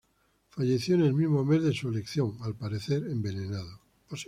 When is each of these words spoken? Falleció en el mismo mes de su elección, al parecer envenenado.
Falleció 0.49 0.95
en 0.95 1.01
el 1.03 1.13
mismo 1.13 1.45
mes 1.45 1.61
de 1.61 1.75
su 1.75 1.87
elección, 1.89 2.35
al 2.41 2.55
parecer 2.55 3.03
envenenado. 3.05 3.81